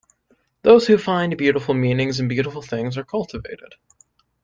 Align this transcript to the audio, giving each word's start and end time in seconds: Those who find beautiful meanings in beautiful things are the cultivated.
Those 0.63 0.87
who 0.87 0.97
find 0.97 1.37
beautiful 1.37 1.75
meanings 1.75 2.19
in 2.19 2.27
beautiful 2.27 2.63
things 2.63 2.97
are 2.97 3.03
the 3.03 3.07
cultivated. 3.07 3.75